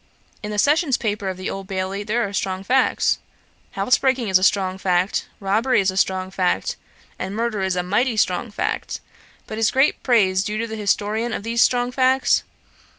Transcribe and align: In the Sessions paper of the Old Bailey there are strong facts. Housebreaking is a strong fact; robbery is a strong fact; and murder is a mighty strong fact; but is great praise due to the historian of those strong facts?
In 0.41 0.49
the 0.49 0.57
Sessions 0.57 0.97
paper 0.97 1.29
of 1.29 1.37
the 1.37 1.47
Old 1.47 1.67
Bailey 1.67 2.01
there 2.01 2.27
are 2.27 2.33
strong 2.33 2.63
facts. 2.63 3.19
Housebreaking 3.73 4.29
is 4.29 4.39
a 4.39 4.43
strong 4.43 4.79
fact; 4.79 5.27
robbery 5.39 5.79
is 5.79 5.91
a 5.91 5.95
strong 5.95 6.31
fact; 6.31 6.75
and 7.19 7.35
murder 7.35 7.61
is 7.61 7.75
a 7.75 7.83
mighty 7.83 8.17
strong 8.17 8.49
fact; 8.49 8.99
but 9.45 9.59
is 9.59 9.69
great 9.69 10.01
praise 10.01 10.43
due 10.43 10.57
to 10.57 10.65
the 10.65 10.75
historian 10.75 11.33
of 11.33 11.43
those 11.43 11.61
strong 11.61 11.91
facts? 11.91 12.41